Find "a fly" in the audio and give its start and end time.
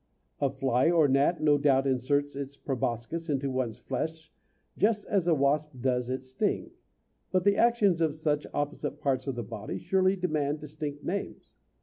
0.39-0.89